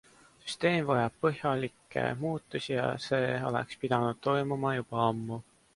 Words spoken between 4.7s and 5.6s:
juba ammu.